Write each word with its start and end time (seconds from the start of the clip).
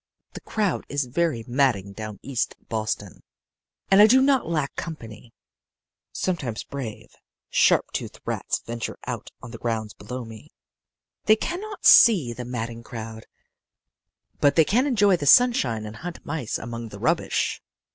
The 0.33 0.41
crowd 0.41 0.83
is 0.89 1.05
very 1.05 1.45
madding 1.47 1.93
down 1.93 2.13
around 2.15 2.19
East 2.23 2.55
Boston. 2.69 3.21
And 3.91 4.01
I 4.01 4.07
do 4.07 4.19
not 4.19 4.47
lack 4.49 4.75
company 4.75 5.31
sometimes 6.11 6.63
brave, 6.63 7.13
sharp 7.51 7.91
toothed 7.91 8.19
rats 8.25 8.63
venture 8.65 8.97
out 9.05 9.29
on 9.43 9.51
the 9.51 9.59
ground 9.59 9.93
below 9.99 10.25
me. 10.25 10.49
They 11.25 11.35
can 11.35 11.61
not 11.61 11.85
see 11.85 12.33
the 12.33 12.45
madding 12.45 12.81
crowd, 12.81 13.27
but 14.39 14.55
they 14.55 14.65
can 14.65 14.87
enjoy 14.87 15.17
the 15.17 15.27
sunshine 15.27 15.85
and 15.85 15.97
hunt 15.97 16.25
mice 16.25 16.57
among 16.57 16.89
the 16.89 16.97
rubbish. 16.99 17.61